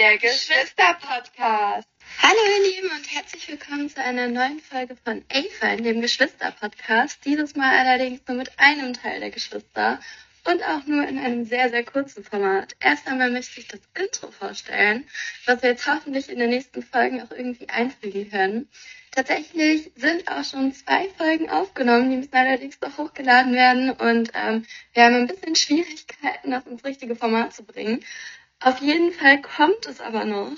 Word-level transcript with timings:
der 0.00 0.18
Geschwister-Podcast. 0.18 1.88
Hallo 2.20 2.38
ihr 2.56 2.68
Lieben 2.68 2.90
und 2.96 3.14
herzlich 3.14 3.46
willkommen 3.46 3.88
zu 3.88 4.02
einer 4.02 4.26
neuen 4.26 4.58
Folge 4.58 4.96
von 5.04 5.24
Ava 5.32 5.72
in 5.72 5.84
dem 5.84 6.00
Geschwister-Podcast. 6.00 7.24
Dieses 7.24 7.54
Mal 7.54 7.78
allerdings 7.78 8.20
nur 8.26 8.36
mit 8.36 8.50
einem 8.58 8.92
Teil 8.94 9.20
der 9.20 9.30
Geschwister 9.30 10.00
und 10.50 10.64
auch 10.64 10.84
nur 10.86 11.06
in 11.06 11.16
einem 11.16 11.44
sehr, 11.44 11.70
sehr 11.70 11.84
kurzen 11.84 12.24
Format. 12.24 12.74
Erst 12.80 13.06
einmal 13.06 13.30
möchte 13.30 13.60
ich 13.60 13.68
das 13.68 13.82
Intro 13.96 14.32
vorstellen, 14.32 15.06
was 15.46 15.62
wir 15.62 15.70
jetzt 15.70 15.86
hoffentlich 15.86 16.28
in 16.28 16.40
den 16.40 16.50
nächsten 16.50 16.82
Folgen 16.82 17.22
auch 17.22 17.30
irgendwie 17.30 17.68
einfügen 17.68 18.28
können. 18.28 18.68
Tatsächlich 19.12 19.92
sind 19.94 20.26
auch 20.26 20.42
schon 20.42 20.72
zwei 20.72 21.08
Folgen 21.16 21.48
aufgenommen, 21.48 22.10
die 22.10 22.16
müssen 22.16 22.34
allerdings 22.34 22.80
noch 22.80 22.98
hochgeladen 22.98 23.54
werden 23.54 23.92
und 23.92 24.32
ähm, 24.34 24.66
wir 24.92 25.04
haben 25.04 25.14
ein 25.14 25.26
bisschen 25.28 25.54
Schwierigkeiten, 25.54 26.50
das 26.50 26.66
ins 26.66 26.84
richtige 26.84 27.14
Format 27.14 27.54
zu 27.54 27.62
bringen. 27.62 28.04
Auf 28.60 28.80
jeden 28.80 29.12
Fall 29.12 29.40
kommt 29.42 29.86
es 29.86 30.00
aber 30.00 30.24
noch. 30.24 30.56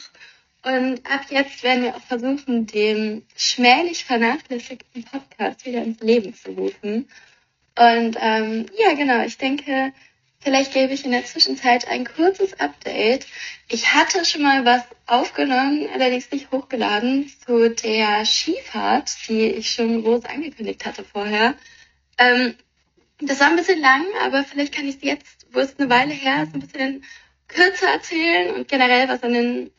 Und 0.63 1.07
ab 1.07 1.27
jetzt 1.31 1.63
werden 1.63 1.85
wir 1.85 1.97
auch 1.97 2.03
versuchen, 2.03 2.67
den 2.67 3.27
schmählich 3.37 4.05
vernachlässigten 4.05 5.05
Podcast 5.05 5.65
wieder 5.65 5.83
ins 5.83 6.01
Leben 6.01 6.35
zu 6.35 6.51
rufen. 6.53 7.09
Und 7.79 8.17
ähm, 8.21 8.67
ja, 8.77 8.95
genau, 8.95 9.23
ich 9.25 9.39
denke, 9.39 9.93
Vielleicht 10.47 10.75
gebe 10.75 10.93
ich 10.93 11.05
in 11.05 11.11
der 11.11 11.25
Zwischenzeit 11.25 11.89
ein 11.89 12.07
kurzes 12.07 12.61
Update. 12.61 13.27
Ich 13.69 13.95
hatte 13.95 14.25
schon 14.25 14.43
mal 14.43 14.65
was 14.65 14.85
aufgenommen, 15.07 15.89
allerdings 15.93 16.31
nicht 16.31 16.53
hochgeladen, 16.53 17.33
zu 17.45 17.69
der 17.71 18.25
Skifahrt, 18.25 19.11
die 19.29 19.47
ich 19.47 19.73
schon 19.73 20.05
groß 20.05 20.25
angekündigt 20.27 20.87
hatte 20.87 21.03
vorher. 21.03 21.57
Ähm, 22.17 22.55
das 23.19 23.41
war 23.41 23.49
ein 23.49 23.57
bisschen 23.57 23.81
lang, 23.81 24.05
aber 24.23 24.45
vielleicht 24.45 24.73
kann 24.73 24.87
ich 24.87 24.95
es 24.95 25.03
jetzt, 25.03 25.47
wo 25.51 25.59
es 25.59 25.77
eine 25.81 25.91
Weile 25.91 26.13
her 26.13 26.45
ist, 26.45 26.55
ein 26.55 26.61
bisschen 26.61 27.05
kürzer 27.49 27.89
erzählen 27.89 28.55
und 28.55 28.69
generell, 28.69 29.09
was 29.09 29.23
in 29.23 29.33
den 29.33 29.71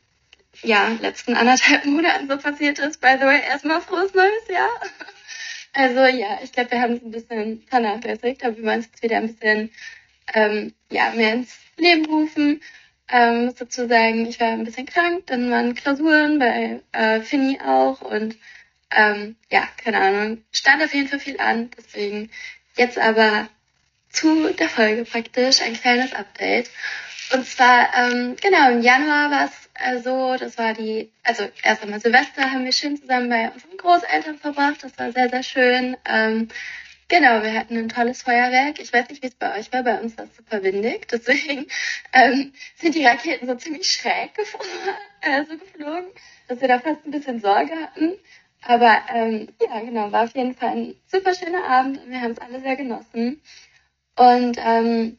ja, 0.63 0.89
letzten 1.01 1.35
anderthalb 1.35 1.85
Monaten 1.85 2.27
so 2.29 2.37
passiert 2.37 2.79
ist. 2.79 3.01
By 3.01 3.15
the 3.19 3.25
way, 3.25 3.41
erstmal 3.41 3.81
frohes 3.81 4.13
neues 4.13 4.47
Jahr. 4.49 4.69
Also 5.73 5.99
ja, 6.05 6.39
ich 6.41 6.51
glaube, 6.53 6.71
wir 6.71 6.81
haben 6.81 6.93
es 6.93 7.03
ein 7.03 7.11
bisschen 7.11 7.61
vernachlässigt, 7.69 8.43
aber 8.43 8.57
wir 8.57 8.63
wollen 8.63 8.79
es 8.79 8.87
jetzt 8.87 9.03
wieder 9.03 9.17
ein 9.17 9.27
bisschen 9.27 9.69
ähm, 10.33 10.73
ja, 10.89 11.11
mehr 11.11 11.33
ins 11.33 11.55
Leben 11.77 12.05
rufen. 12.05 12.61
Ähm, 13.09 13.45
muss 13.45 13.55
dazu 13.55 13.87
sagen, 13.87 14.25
ich 14.25 14.39
war 14.39 14.47
ein 14.47 14.63
bisschen 14.63 14.87
krank, 14.87 15.27
dann 15.27 15.51
waren 15.51 15.75
Klausuren 15.75 16.39
bei 16.39 16.81
äh, 16.93 17.21
Finny 17.21 17.59
auch 17.63 18.01
und 18.01 18.35
ähm, 18.89 19.35
ja, 19.51 19.67
keine 19.83 19.99
Ahnung, 19.99 20.43
stand 20.51 20.81
auf 20.83 20.93
jeden 20.95 21.09
Fall 21.09 21.19
viel 21.19 21.39
an. 21.39 21.69
Deswegen 21.77 22.31
jetzt 22.75 22.97
aber 22.97 23.47
zu 24.09 24.51
der 24.53 24.69
Folge 24.69 25.05
praktisch 25.05 25.61
ein 25.61 25.73
kleines 25.73 26.13
Update. 26.13 26.69
Und 27.33 27.45
zwar, 27.45 27.89
ähm, 27.95 28.35
genau, 28.41 28.71
im 28.71 28.81
Januar 28.81 29.29
war 29.31 29.45
es 29.45 29.69
äh, 29.73 30.01
so, 30.01 30.35
das 30.37 30.57
war 30.57 30.73
die, 30.73 31.11
also 31.23 31.43
erst 31.63 31.83
einmal 31.83 31.99
Silvester 31.99 32.51
haben 32.51 32.63
wir 32.65 32.71
schön 32.71 32.97
zusammen 32.97 33.29
bei 33.29 33.49
unseren 33.51 33.77
Großeltern 33.77 34.37
verbracht. 34.37 34.83
Das 34.83 34.97
war 34.97 35.11
sehr, 35.11 35.29
sehr 35.29 35.43
schön. 35.43 35.97
Ähm, 36.05 36.47
Genau, 37.09 37.41
wir 37.41 37.53
hatten 37.53 37.77
ein 37.77 37.87
tolles 37.87 38.21
Feuerwerk. 38.21 38.79
Ich 38.79 38.91
weiß 38.91 39.07
nicht, 39.07 39.23
wie 39.23 39.27
es 39.27 39.35
bei 39.35 39.57
euch 39.57 39.71
war. 39.71 39.81
Bei 39.83 40.01
uns 40.01 40.17
war 40.17 40.25
es 40.25 40.35
super 40.35 40.61
windig. 40.61 41.07
Deswegen 41.07 41.67
ähm, 42.13 42.53
sind 42.75 42.95
die 42.95 43.05
Raketen 43.05 43.47
so 43.47 43.55
ziemlich 43.55 43.89
schräg 43.89 44.31
äh, 45.21 45.45
so 45.45 45.57
geflogen, 45.57 46.07
dass 46.49 46.59
wir 46.59 46.67
da 46.67 46.79
fast 46.79 47.05
ein 47.05 47.11
bisschen 47.11 47.39
Sorge 47.39 47.73
hatten. 47.75 48.13
Aber 48.61 48.99
ähm, 49.13 49.47
ja, 49.61 49.79
genau, 49.79 50.11
war 50.11 50.25
auf 50.25 50.35
jeden 50.35 50.53
Fall 50.53 50.69
ein 50.69 50.95
super 51.07 51.33
schöner 51.33 51.63
Abend 51.63 52.03
und 52.03 52.09
wir 52.09 52.19
haben 52.19 52.31
es 52.31 52.39
alle 52.39 52.59
sehr 52.59 52.75
genossen. 52.75 53.41
Und 54.17 54.57
ähm, 54.59 55.17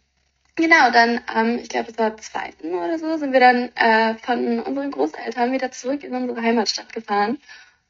genau, 0.58 0.90
dann 0.90 1.20
ähm, 1.34 1.58
ich 1.62 1.68
glaube, 1.68 1.90
es 1.90 1.98
war 1.98 2.16
zweiten 2.18 2.74
oder 2.74 2.98
so, 2.98 3.16
sind 3.16 3.32
wir 3.32 3.40
dann 3.40 3.70
äh, 3.74 4.14
von 4.16 4.60
unseren 4.60 4.90
Großeltern 4.90 5.52
wieder 5.52 5.70
zurück 5.70 6.04
in 6.04 6.14
unsere 6.14 6.42
Heimatstadt 6.42 6.92
gefahren. 6.92 7.38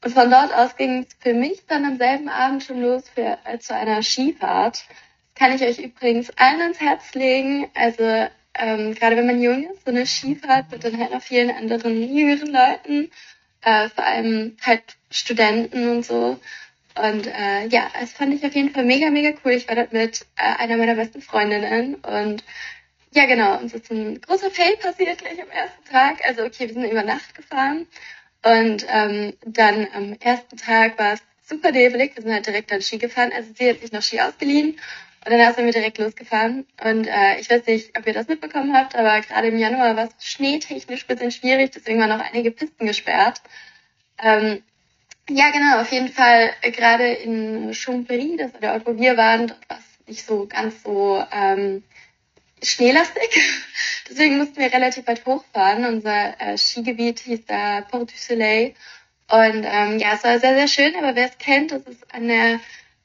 Und 0.05 0.15
von 0.15 0.31
dort 0.31 0.55
aus 0.55 0.77
ging 0.77 1.05
es 1.05 1.17
für 1.19 1.35
mich 1.35 1.67
dann 1.67 1.85
am 1.85 1.99
selben 1.99 2.29
Abend 2.29 2.63
schon 2.63 2.81
los 2.81 3.09
für, 3.09 3.39
äh, 3.45 3.59
zu 3.59 3.75
einer 3.75 4.03
Skifahrt. 4.03 4.85
Kann 5.35 5.55
ich 5.55 5.63
euch 5.63 5.79
übrigens 5.79 6.31
allen 6.37 6.61
ans 6.61 6.81
Herz 6.81 7.15
legen. 7.15 7.69
Also 7.75 8.29
ähm, 8.55 8.95
gerade 8.95 9.17
wenn 9.17 9.27
man 9.27 9.43
jung 9.43 9.69
ist, 9.71 9.85
so 9.85 9.91
eine 9.91 10.07
Skifahrt 10.07 10.71
mit 10.71 10.85
dann 10.85 10.99
halt 10.99 11.13
noch 11.13 11.23
vielen 11.23 11.51
anderen 11.51 12.15
jüngeren 12.15 12.53
Leuten, 12.53 13.11
äh, 13.63 13.89
vor 13.89 14.05
allem 14.05 14.57
halt 14.63 14.83
Studenten 15.11 15.89
und 15.89 16.05
so. 16.05 16.39
Und 16.99 17.27
äh, 17.27 17.67
ja, 17.69 17.91
das 17.99 18.13
fand 18.13 18.35
ich 18.35 18.45
auf 18.45 18.55
jeden 18.55 18.71
Fall 18.71 18.85
mega, 18.85 19.11
mega 19.11 19.31
cool. 19.45 19.53
Ich 19.53 19.69
war 19.69 19.77
dort 19.77 19.93
mit 19.93 20.27
äh, 20.37 20.63
einer 20.63 20.77
meiner 20.77 20.95
besten 20.95 21.23
Freundinnen 21.23 21.97
und 21.97 22.45
ja, 23.13 23.25
genau, 23.27 23.59
uns 23.59 23.73
ist 23.73 23.91
ein 23.91 24.21
großer 24.21 24.51
Fail 24.51 24.77
passiert 24.77 25.19
gleich 25.19 25.41
am 25.41 25.51
ersten 25.51 25.85
Tag. 25.91 26.19
Also 26.27 26.45
okay, 26.45 26.67
wir 26.67 26.75
sind 26.75 26.85
über 26.85 27.03
Nacht 27.03 27.35
gefahren 27.35 27.87
und 28.45 28.87
ähm, 28.89 29.35
dann 29.45 29.89
am 29.95 30.17
ersten 30.21 30.57
Tag 30.57 30.99
war 30.99 31.15
es 31.15 31.23
super 31.49 31.73
nebelig. 31.73 32.17
Wir 32.17 32.23
sind 32.23 32.33
halt 32.33 32.47
direkt 32.47 32.71
dann 32.71 32.83
Ski 32.83 32.99
gefahren. 32.99 33.33
Also 33.35 33.51
sie 33.55 33.71
hat 33.71 33.81
sich 33.81 33.93
noch 33.93 34.03
Ski 34.03 34.21
ausgeliehen 34.21 34.79
und 35.25 35.33
danach 35.33 35.55
sind 35.55 35.65
wir 35.65 35.73
direkt 35.73 35.99
losgefahren. 35.99 36.67
Und 36.85 37.07
äh, 37.07 37.41
ich 37.41 37.49
weiß 37.51 37.67
nicht, 37.67 37.97
ob 37.99 38.07
ihr 38.07 38.13
das 38.13 38.29
mitbekommen 38.29 38.75
habt, 38.75 38.95
aber 38.95 39.21
gerade 39.21 39.49
im 39.49 39.59
Januar 39.59 39.97
war 39.97 40.09
es 40.09 40.27
schneetechnisch 40.27 41.05
ein 41.05 41.07
bisschen 41.07 41.33
schwierig, 41.33 41.71
deswegen 41.73 42.01
waren 42.01 42.11
noch 42.11 42.25
einige 42.25 42.51
Pisten 42.51 42.87
gesperrt. 42.87 43.41
Ähm, 44.19 44.63
ja, 45.29 45.51
genau, 45.51 45.81
auf 45.81 45.93
jeden 45.93 46.09
Fall 46.09 46.53
äh, 46.63 46.71
gerade 46.71 47.13
in 47.13 47.73
Chambéry, 47.73 48.37
das 48.37 48.53
war 48.55 48.61
der 48.61 48.73
Ort, 48.75 48.87
wo 48.87 48.97
wir 48.97 49.17
waren, 49.17 49.51
war 49.69 49.79
nicht 50.07 50.25
so 50.25 50.47
ganz 50.47 50.83
so 50.83 51.23
ähm, 51.31 51.83
schneelastig. 52.63 53.29
Deswegen 54.09 54.39
mussten 54.39 54.57
wir 54.57 54.73
relativ 54.73 55.07
weit 55.07 55.25
hochfahren. 55.27 55.85
Unser 55.85 56.41
äh, 56.41 56.57
Skigebiet 56.57 57.21
hieß 57.21 57.45
da 57.47 57.83
Port 57.83 58.11
du 58.11 58.17
Soleil. 58.17 58.75
Und 59.31 59.65
ähm, 59.65 59.99
ja, 59.99 60.15
es 60.15 60.25
war 60.25 60.39
sehr, 60.41 60.55
sehr 60.55 60.69
schön, 60.69 60.97
aber 60.97 61.15
wer 61.15 61.27
es 61.27 61.37
kennt, 61.37 61.73
das 61.73 61.83
ist 61.83 62.15
an 62.15 62.29
der 62.29 62.61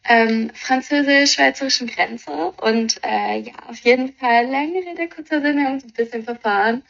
ähm, 0.06 0.51
französisch-schweizerischen 0.53 1.88
Grenze. 1.88 2.53
Und 2.62 3.03
äh, 3.03 3.39
ja, 3.39 3.53
auf 3.67 3.79
jeden 3.79 4.13
Fall 4.13 4.45
lange 4.45 4.79
Rede, 4.79 5.09
kurzer 5.09 5.41
Sinn, 5.41 5.57
wir 5.57 5.66
haben 5.66 5.73
uns 5.73 5.83
ein 5.83 5.91
bisschen 5.91 6.23
verfahren. 6.23 6.83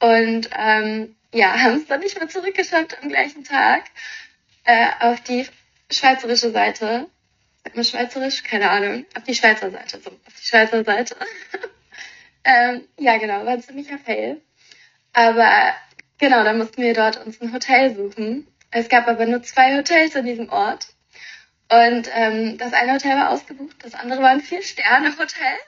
Und 0.00 0.48
ähm, 0.58 1.14
ja, 1.34 1.52
haben 1.62 1.76
es 1.76 1.86
dann 1.86 2.00
nicht 2.00 2.18
mehr 2.18 2.28
zurückgeschafft 2.28 2.96
am 3.02 3.10
gleichen 3.10 3.44
Tag 3.44 3.84
äh, 4.70 4.88
auf 5.00 5.20
die 5.22 5.46
schweizerische 5.90 6.52
Seite. 6.52 7.08
Sagt 7.64 7.76
man 7.76 7.84
schweizerisch? 7.84 8.42
Keine 8.44 8.70
Ahnung. 8.70 9.04
Auf 9.16 9.24
die 9.24 9.34
Schweizer 9.34 9.70
Seite, 9.70 10.00
so, 10.00 10.10
auf 10.10 10.34
die 10.40 10.46
Schweizer 10.46 10.84
Seite. 10.84 11.16
Ähm, 12.42 12.88
ja, 12.98 13.18
genau, 13.18 13.44
war 13.44 13.52
ein 13.52 13.62
ziemlicher 13.62 13.98
Fail. 13.98 14.40
Aber 15.12 15.74
genau, 16.16 16.42
da 16.42 16.54
mussten 16.54 16.80
wir 16.80 16.94
dort 16.94 17.22
uns 17.26 17.38
ein 17.42 17.52
Hotel 17.52 17.94
suchen. 17.94 18.46
Es 18.70 18.88
gab 18.88 19.08
aber 19.08 19.26
nur 19.26 19.42
zwei 19.42 19.76
Hotels 19.76 20.14
in 20.14 20.24
diesem 20.24 20.48
Ort. 20.48 20.86
Und 21.68 22.08
ähm, 22.14 22.56
das 22.56 22.72
eine 22.72 22.94
Hotel 22.94 23.14
war 23.18 23.28
ausgebucht, 23.28 23.76
das 23.84 23.92
andere 23.92 24.22
war 24.22 24.30
ein 24.30 24.40
Vier-Sterne-Hotel, 24.40 25.58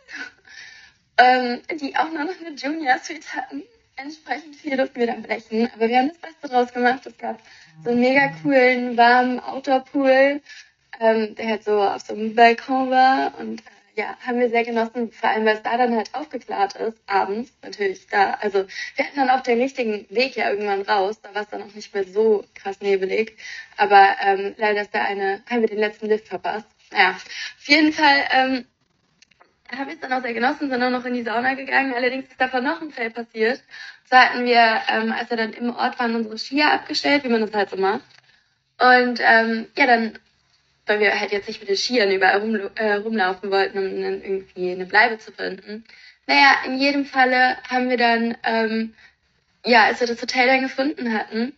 ähm, 1.19 1.61
die 1.79 1.95
auch 1.95 2.11
nur 2.11 2.25
noch 2.25 2.41
eine 2.41 2.57
Junior-Suite 2.57 3.37
hatten. 3.37 3.65
Entsprechend 3.97 4.57
viel 4.57 4.79
durften 4.79 4.99
wir 4.99 5.09
dann 5.09 5.23
brechen. 5.23 5.71
Aber 5.75 5.91
wir 5.91 5.99
haben 5.99 6.09
das 6.09 6.19
Beste 6.19 6.49
draus 6.49 6.73
gemacht. 6.73 7.05
Es 7.05 7.19
gab 7.19 7.39
so 7.84 7.91
einen 7.91 8.00
mega 8.00 8.31
coolen, 8.43 8.97
warmen 8.97 9.41
Outdoor-Pool, 9.41 10.41
ähm, 11.00 11.34
der 11.34 11.49
halt 11.49 11.65
so 11.65 11.81
auf 11.81 12.03
so 12.03 12.15
einem 12.15 12.34
Balkon 12.34 12.91
war. 12.91 13.38
Und 13.38 13.60
äh, 13.60 14.00
ja, 14.00 14.16
haben 14.27 14.41
wir 14.41 14.49
sehr 14.49 14.65
genossen, 14.65 15.12
vor 15.12 15.31
allem 15.31 15.44
weil 15.44 15.56
es 15.56 15.62
da 15.62 15.77
dann 15.77 15.94
halt 15.94 16.15
aufgeklärt 16.15 16.75
ist, 16.77 16.99
abends 17.06 17.53
natürlich 17.62 18.06
da. 18.06 18.34
Also 18.41 18.65
wir 18.97 19.05
hatten 19.05 19.16
dann 19.16 19.31
auch 19.31 19.43
den 19.43 19.60
richtigen 19.60 20.06
Weg 20.09 20.37
ja 20.37 20.50
irgendwann 20.50 20.83
raus, 20.83 21.21
da 21.21 21.34
war 21.34 21.43
es 21.43 21.49
dann 21.49 21.62
auch 21.62 21.75
nicht 21.75 21.94
mehr 21.94 22.05
so 22.05 22.44
krass 22.55 22.81
nebelig. 22.81 23.37
Aber 23.77 24.16
ähm, 24.25 24.54
leider 24.56 24.83
ist 24.83 24.94
der 24.94 25.04
eine, 25.04 25.43
haben 25.49 25.60
wir 25.60 25.69
den 25.69 25.78
letzten 25.78 26.06
Lift 26.06 26.28
verpasst. 26.28 26.66
Naja, 26.91 27.10
auf 27.10 27.69
jeden 27.69 27.93
Fall 27.93 28.25
ähm, 28.33 28.65
habe 29.77 29.91
ich 29.91 29.97
es 29.97 30.00
dann 30.00 30.12
auch 30.12 30.22
sehr 30.22 30.34
genossen, 30.34 30.71
sind 30.71 30.83
auch 30.83 30.91
noch 30.91 31.05
in 31.05 31.15
die 31.15 31.22
Sauna 31.22 31.55
gegangen. 31.55 31.94
Allerdings 31.94 32.28
ist 32.28 32.41
davon 32.41 32.65
noch 32.65 32.81
ein 32.81 32.91
Fail 32.91 33.10
passiert. 33.10 33.63
So 34.10 34.16
hatten 34.16 34.45
wir, 34.45 34.83
ähm, 34.89 35.13
als 35.13 35.30
wir 35.30 35.36
dann 35.36 35.53
im 35.53 35.74
Ort 35.74 35.98
waren, 35.98 36.15
unsere 36.15 36.39
Skier 36.39 36.71
abgestellt, 36.72 37.24
wie 37.24 37.28
man 37.28 37.41
das 37.41 37.53
halt 37.53 37.71
so 37.71 37.77
macht. 37.77 38.03
Und 38.78 39.21
ähm, 39.21 39.66
ja, 39.77 39.86
dann 39.86 40.19
weil 40.86 41.01
wir 41.01 41.19
halt 41.19 41.33
jetzt 41.33 41.48
nicht 41.48 41.60
mit 41.60 41.69
den 41.69 41.77
Skiern 41.77 42.10
überall 42.10 42.39
rum, 42.39 42.59
äh, 42.74 42.95
rumlaufen 42.95 43.51
wollten, 43.51 43.78
um 43.78 44.03
dann 44.03 44.22
irgendwie 44.22 44.72
eine 44.72 44.86
Bleibe 44.86 45.19
zu 45.19 45.33
finden. 45.33 45.84
Naja, 46.27 46.57
in 46.66 46.78
jedem 46.78 47.04
Falle 47.04 47.57
haben 47.69 47.89
wir 47.89 47.97
dann, 47.97 48.36
ähm, 48.42 48.95
ja, 49.65 49.84
als 49.84 50.01
wir 50.01 50.07
das 50.07 50.21
Hotel 50.21 50.47
dann 50.47 50.63
gefunden 50.63 51.13
hatten, 51.13 51.54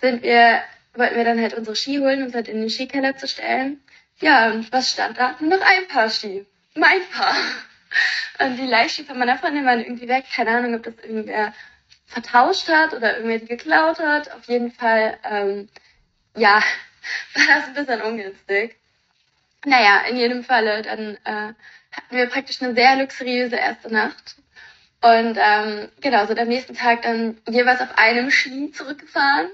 sind 0.00 0.22
wir, 0.22 0.62
wollten 0.94 1.16
wir 1.16 1.24
dann 1.24 1.40
halt 1.40 1.54
unsere 1.54 1.76
Ski 1.76 1.98
holen, 1.98 2.22
uns 2.22 2.34
halt 2.34 2.48
in 2.48 2.60
den 2.60 2.70
Skikeller 2.70 3.16
zu 3.16 3.26
stellen. 3.28 3.80
Ja, 4.20 4.50
und 4.50 4.72
was 4.72 4.90
stand 4.90 5.18
da? 5.18 5.36
Noch 5.40 5.60
ein 5.60 5.88
Paar 5.88 6.10
Ski. 6.10 6.46
Mein 6.76 7.00
Paar. 7.10 7.34
Und 8.38 8.56
die 8.56 8.66
Leihski 8.66 9.04
von 9.04 9.18
meiner 9.18 9.38
Freundin 9.38 9.64
waren 9.64 9.80
irgendwie 9.80 10.08
weg. 10.08 10.24
Keine 10.34 10.50
Ahnung, 10.50 10.74
ob 10.74 10.82
das 10.82 10.94
irgendwer 11.02 11.54
vertauscht 12.06 12.68
hat 12.68 12.92
oder 12.92 13.16
irgendwer 13.16 13.38
die 13.38 13.46
geklaut 13.46 13.98
hat. 13.98 14.30
Auf 14.32 14.44
jeden 14.44 14.70
Fall, 14.70 15.18
ähm, 15.24 15.68
ja, 16.36 16.62
war 17.34 17.46
das 17.46 17.64
ein 17.66 17.74
bisschen 17.74 18.02
ungünstig. 18.02 18.76
Naja, 19.64 20.02
in 20.08 20.16
jedem 20.16 20.44
Falle, 20.44 20.82
dann 20.82 21.16
äh, 21.24 21.54
hatten 21.92 22.16
wir 22.16 22.26
praktisch 22.26 22.62
eine 22.62 22.74
sehr 22.74 22.96
luxuriöse 22.96 23.56
erste 23.56 23.92
Nacht. 23.92 24.36
Und 25.00 25.38
ähm, 25.40 25.88
genau, 26.00 26.26
so 26.26 26.34
am 26.34 26.48
nächsten 26.48 26.74
Tag 26.74 27.02
dann 27.02 27.38
jeweils 27.48 27.80
auf 27.80 27.96
einem 27.96 28.30
Ski 28.30 28.70
zurückgefahren. 28.72 29.48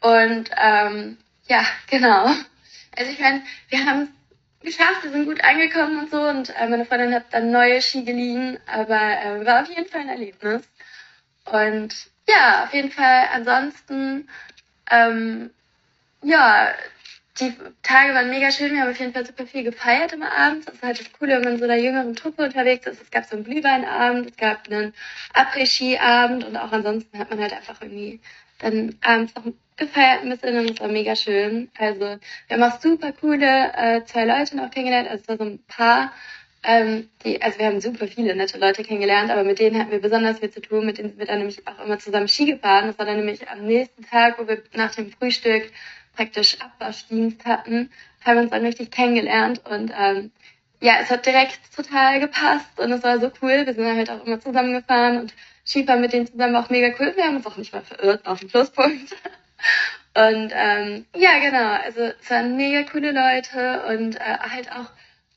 Und 0.00 0.50
ähm, 0.56 1.16
ja, 1.48 1.64
genau. 1.90 2.26
Also 2.96 3.10
ich 3.10 3.18
meine, 3.18 3.42
wir 3.68 3.84
haben 3.86 4.02
es 4.02 4.08
geschafft, 4.66 5.04
wir 5.04 5.12
sind 5.12 5.24
gut 5.24 5.42
angekommen 5.42 6.00
und 6.00 6.10
so. 6.10 6.20
Und 6.20 6.50
äh, 6.50 6.68
meine 6.68 6.84
Freundin 6.84 7.14
hat 7.14 7.24
dann 7.30 7.50
neue 7.50 7.80
Ski 7.80 8.04
geliehen, 8.04 8.58
aber 8.66 9.00
äh, 9.00 9.46
war 9.46 9.62
auf 9.62 9.68
jeden 9.68 9.88
Fall 9.88 10.02
ein 10.02 10.10
Erlebnis. 10.10 10.68
Und 11.46 11.94
ja, 12.28 12.64
auf 12.64 12.74
jeden 12.74 12.90
Fall 12.90 13.28
ansonsten, 13.32 14.28
ähm, 14.90 15.50
ja, 16.22 16.74
die 17.40 17.54
Tage 17.82 18.14
waren 18.14 18.30
mega 18.30 18.50
schön. 18.50 18.72
Wir 18.72 18.82
haben 18.82 18.90
auf 18.90 18.98
jeden 18.98 19.12
Fall 19.12 19.26
super 19.26 19.46
viel 19.46 19.62
gefeiert 19.62 20.12
immer 20.12 20.32
abends. 20.32 20.66
Das 20.66 20.74
ist 20.76 20.82
halt 20.82 21.00
das 21.00 21.12
Coole, 21.12 21.36
wenn 21.36 21.44
man 21.44 21.58
so 21.58 21.64
einer 21.64 21.76
jüngeren 21.76 22.16
Truppe 22.16 22.44
unterwegs 22.44 22.86
ist. 22.86 23.02
Es 23.02 23.10
gab 23.10 23.26
so 23.26 23.36
einen 23.36 23.44
Glühweinabend, 23.44 24.30
es 24.30 24.36
gab 24.36 24.66
einen 24.66 24.94
Après-Ski-Abend 25.34 26.44
und 26.44 26.56
auch 26.56 26.72
ansonsten 26.72 27.18
hat 27.18 27.30
man 27.30 27.40
halt 27.40 27.52
einfach 27.52 27.80
irgendwie 27.80 28.20
dann 28.58 28.96
abends 29.02 29.34
noch 29.34 29.44
gefeiert 29.76 30.22
ein 30.22 30.30
bisschen 30.30 30.58
und 30.58 30.70
es 30.70 30.80
war 30.80 30.88
mega 30.88 31.16
schön. 31.16 31.70
Also 31.78 32.00
wir 32.00 32.18
haben 32.50 32.62
auch 32.62 32.80
super 32.80 33.12
coole 33.12 33.72
äh, 33.74 34.04
zwei 34.04 34.24
Leute 34.24 34.56
noch 34.56 34.70
kennengelernt. 34.70 35.08
Also 35.08 35.22
es 35.22 35.28
war 35.28 35.36
so 35.36 35.44
ein 35.44 35.58
Paar, 35.68 36.12
ähm, 36.62 37.08
die, 37.24 37.40
also 37.42 37.58
wir 37.58 37.66
haben 37.66 37.80
super 37.80 38.08
viele 38.08 38.34
nette 38.34 38.58
Leute 38.58 38.82
kennengelernt, 38.82 39.30
aber 39.30 39.44
mit 39.44 39.58
denen 39.58 39.78
hatten 39.78 39.90
wir 39.90 40.00
besonders 40.00 40.38
viel 40.40 40.50
zu 40.50 40.60
tun. 40.60 40.86
Mit 40.86 40.98
denen 40.98 41.10
sind 41.10 41.18
wir 41.18 41.26
dann 41.26 41.38
nämlich 41.38 41.66
auch 41.66 41.84
immer 41.84 41.98
zusammen 41.98 42.28
Ski 42.28 42.46
gefahren. 42.46 42.86
Das 42.86 42.98
war 42.98 43.06
dann 43.06 43.16
nämlich 43.16 43.48
am 43.48 43.66
nächsten 43.66 44.04
Tag, 44.04 44.38
wo 44.38 44.48
wir 44.48 44.62
nach 44.74 44.94
dem 44.94 45.10
Frühstück 45.12 45.70
praktisch 46.16 46.56
Abwaschdienst 46.60 47.44
hatten, 47.44 47.90
haben 48.24 48.36
wir 48.36 48.42
uns 48.42 48.50
dann 48.50 48.64
richtig 48.64 48.90
kennengelernt 48.90 49.60
und 49.66 49.92
ähm, 49.96 50.32
ja, 50.80 50.94
es 51.00 51.10
hat 51.10 51.24
direkt 51.24 51.58
total 51.74 52.20
gepasst 52.20 52.78
und 52.78 52.90
es 52.90 53.02
war 53.02 53.18
so 53.18 53.30
cool. 53.40 53.66
Wir 53.66 53.74
sind 53.74 53.84
dann 53.84 53.96
halt 53.96 54.10
auch 54.10 54.26
immer 54.26 54.40
zusammengefahren 54.40 55.20
und 55.20 55.34
Skifahren 55.64 56.00
mit 56.00 56.12
denen 56.12 56.26
zusammen 56.26 56.54
war 56.54 56.64
auch 56.64 56.70
mega 56.70 56.94
cool. 56.98 57.12
Wir 57.16 57.24
haben 57.24 57.36
uns 57.36 57.46
auch 57.46 57.56
nicht 57.56 57.72
mal 57.72 57.82
verirrt 57.82 58.26
auf 58.26 58.40
den 58.40 58.48
Pluspunkt. 58.48 59.14
Und 60.14 60.50
ähm, 60.54 61.04
ja, 61.14 61.38
genau, 61.40 61.72
also 61.84 62.00
es 62.20 62.30
waren 62.30 62.56
mega 62.56 62.84
coole 62.90 63.12
Leute 63.12 63.82
und 63.88 64.16
äh, 64.16 64.20
halt 64.20 64.72
auch 64.72 64.90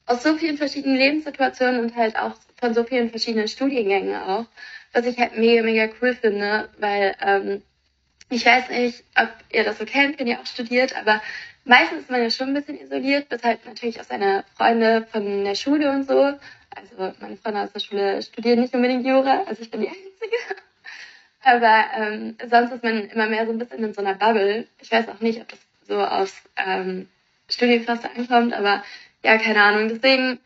aus 0.06 0.24
so 0.24 0.36
vielen 0.38 0.58
verschiedenen 0.58 0.98
Lebenssituationen 0.98 1.82
und 1.82 1.96
halt 1.96 2.18
auch 2.18 2.36
von 2.60 2.74
so 2.74 2.84
vielen 2.84 3.10
verschiedenen 3.10 3.48
Studiengängen 3.48 4.16
auch, 4.16 4.46
was 4.94 5.06
ich 5.06 5.18
halt 5.20 5.38
mega, 5.38 5.64
mega 5.64 5.90
cool 6.02 6.16
finde, 6.16 6.70
weil 6.80 7.16
ähm, 7.22 7.62
ich 8.30 8.46
weiß 8.46 8.70
nicht, 8.70 9.04
ob 9.16 9.30
ihr 9.52 9.64
das 9.64 9.80
so 9.80 9.86
kennt, 9.86 10.20
wenn 10.20 10.28
ihr 10.28 10.40
auch 10.40 10.46
studiert, 10.46 10.96
aber 10.96 11.22
meistens 11.66 12.02
ist 12.02 12.10
man 12.10 12.22
ja 12.22 12.30
schon 12.30 12.50
ein 12.50 12.54
bisschen 12.54 12.80
isoliert, 12.80 13.28
bis 13.30 13.44
halt 13.44 13.66
natürlich 13.66 14.00
auch 14.00 14.06
seine 14.06 14.46
Freunde 14.56 15.08
von 15.12 15.44
der 15.44 15.56
Schule 15.56 15.92
und 15.92 16.08
so. 16.08 16.20
Also 16.76 17.14
meine 17.20 17.38
Freunde 17.38 17.62
aus 17.62 17.74
der 17.74 17.80
Schule 17.80 18.22
studieren 18.22 18.62
nicht 18.62 18.74
unbedingt 18.74 19.06
Jura, 19.06 19.44
also 19.46 19.62
ich 19.62 19.72
bin 19.72 19.82
die 19.82 19.90
Einzige. 19.90 20.62
Aber 21.50 21.86
ähm, 21.96 22.36
sonst 22.50 22.72
ist 22.74 22.84
man 22.84 23.10
immer 23.10 23.28
mehr 23.28 23.46
so 23.46 23.52
ein 23.52 23.58
bisschen 23.60 23.84
in 23.84 23.94
so 23.94 24.02
einer 24.02 24.16
Bubble. 24.16 24.68
Ich 24.82 24.92
weiß 24.92 25.08
auch 25.10 25.20
nicht, 25.20 25.42
ob 25.42 25.48
das 25.50 25.60
so 25.88 26.00
aufs 26.00 26.42
ähm, 26.56 27.08
Studienfach 27.50 28.04
ankommt, 28.16 28.54
aber 28.54 28.84
ja, 29.24 29.38
keine 29.38 29.64
Ahnung. 29.64 29.90
Deswegen, 29.90 30.40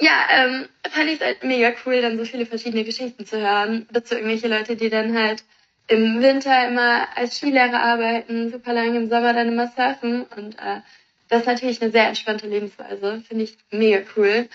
ja, 0.00 0.12
ähm, 0.30 0.68
fand 0.90 1.08
ich 1.08 1.20
es 1.20 1.24
halt 1.24 1.44
mega 1.44 1.72
cool, 1.86 2.02
dann 2.02 2.18
so 2.18 2.24
viele 2.24 2.46
verschiedene 2.46 2.84
Geschichten 2.84 3.24
zu 3.24 3.40
hören. 3.40 3.86
Dazu 3.92 4.14
irgendwelche 4.14 4.48
Leute, 4.48 4.76
die 4.76 4.90
dann 4.90 5.16
halt 5.16 5.44
im 5.86 6.20
Winter 6.20 6.68
immer 6.68 7.08
als 7.16 7.36
Skilehrer 7.38 7.80
arbeiten, 7.80 8.50
super 8.50 8.72
lange 8.72 8.96
im 8.96 9.08
Sommer 9.08 9.32
dann 9.32 9.48
immer 9.48 9.68
surfen 9.68 10.24
und 10.24 10.58
äh, 10.58 10.80
das 11.28 11.40
ist 11.40 11.46
natürlich 11.46 11.82
eine 11.82 11.90
sehr 11.90 12.08
entspannte 12.08 12.46
Lebensweise, 12.46 13.22
finde 13.26 13.44
ich 13.44 13.58
mega 13.70 14.00
cool. 14.16 14.48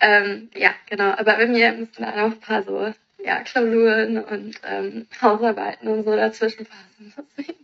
Ähm, 0.00 0.50
ja, 0.54 0.74
genau, 0.88 1.10
aber 1.10 1.36
bei 1.36 1.46
mir 1.46 1.72
müssen 1.72 2.02
da 2.02 2.10
noch 2.16 2.32
ein 2.32 2.40
paar 2.40 2.62
so 2.62 2.92
ja, 3.26 3.42
Klausuren 3.42 4.18
und 4.22 4.60
ähm, 4.64 5.06
Hausarbeiten 5.20 5.88
und 5.88 6.04
so 6.04 6.16
dazwischen 6.16 6.66
passen. 6.66 7.14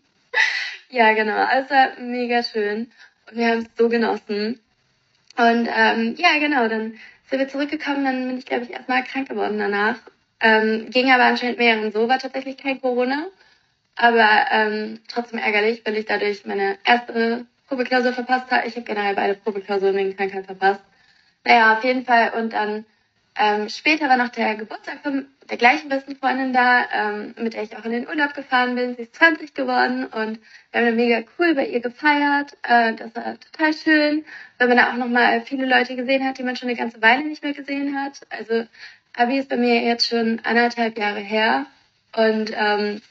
Ja, 0.89 1.15
genau, 1.15 1.37
also 1.37 1.75
mega 2.03 2.43
schön 2.43 2.91
und 3.31 3.37
wir 3.39 3.49
haben 3.49 3.59
es 3.61 3.67
so 3.79 3.89
genossen. 3.89 4.61
Und 5.39 5.69
ähm, 5.75 6.17
ja, 6.19 6.39
genau, 6.39 6.69
dann 6.69 6.99
sind 7.31 7.39
wir 7.39 7.49
zurückgekommen, 7.49 8.05
dann 8.05 8.27
bin 8.29 8.37
ich, 8.37 8.45
glaube 8.45 8.65
ich, 8.65 8.73
erstmal 8.73 9.03
krank 9.03 9.27
geworden 9.27 9.59
danach 9.59 9.97
ähm, 10.43 10.91
ging 10.91 11.11
aber 11.11 11.25
anscheinend 11.25 11.59
mehreren 11.59 11.93
so, 11.93 12.09
war 12.09 12.19
tatsächlich 12.19 12.57
kein 12.59 12.81
Corona. 12.81 13.27
Aber 13.95 14.47
ähm, 14.51 15.01
trotzdem 15.09 15.39
ärgerlich, 15.39 15.83
weil 15.85 15.97
ich 15.97 16.07
dadurch 16.07 16.45
meine 16.45 16.79
erste 16.85 17.47
Probeklausur 17.69 18.13
verpasst 18.13 18.51
habe. 18.51 18.67
Ich 18.67 18.75
habe 18.75 18.85
generell 18.85 19.15
beide 19.15 19.35
Probeklausuren 19.35 19.97
wegen 19.97 20.17
Krankheit 20.17 20.47
verpasst. 20.47 20.81
Naja, 21.45 21.77
auf 21.77 21.85
jeden 21.85 22.05
Fall. 22.05 22.33
Und 22.37 22.53
dann 22.53 22.85
ähm, 23.37 23.69
später 23.69 24.09
war 24.09 24.17
noch 24.17 24.31
der 24.31 24.57
Geburtstag 24.57 25.01
von 25.03 25.27
der 25.53 25.59
gleichen 25.59 25.91
besten 25.91 26.17
Freundin 26.17 26.55
da, 26.55 26.87
ähm, 26.95 27.35
mit 27.37 27.53
der 27.53 27.63
ich 27.63 27.77
auch 27.77 27.85
in 27.85 27.93
den 27.93 28.09
Urlaub 28.09 28.33
gefahren 28.33 28.75
bin. 28.75 28.97
Sie 28.97 29.03
ist 29.03 29.15
20 29.17 29.53
geworden 29.53 30.07
und 30.07 30.41
wir 30.71 30.81
haben 30.81 30.87
dann 30.87 30.97
mega 30.97 31.23
cool 31.39 31.55
bei 31.55 31.67
ihr 31.67 31.81
gefeiert. 31.81 32.57
Äh, 32.63 32.95
das 32.95 33.15
war 33.15 33.39
total 33.39 33.75
schön, 33.75 34.25
weil 34.57 34.69
man 34.69 34.79
da 34.79 34.91
auch 34.91 34.97
nochmal 34.97 35.43
viele 35.43 35.67
Leute 35.67 35.95
gesehen 35.95 36.25
hat, 36.27 36.39
die 36.39 36.43
man 36.43 36.57
schon 36.57 36.71
eine 36.71 36.79
ganze 36.79 37.03
Weile 37.03 37.25
nicht 37.25 37.43
mehr 37.43 37.53
gesehen 37.53 37.95
hat. 38.01 38.21
Also 38.31 38.67
Abi 39.15 39.39
ist 39.39 39.51
bei 39.51 39.59
mir 39.59 39.83
jetzt 39.83 40.09
schon 40.09 40.41
anderthalb 40.43 40.97
Jahre 40.97 41.21
her. 41.21 41.67
Und 42.17 42.51
ähm, 42.57 43.03